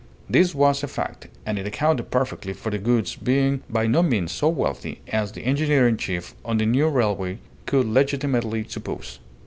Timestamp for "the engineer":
5.33-5.87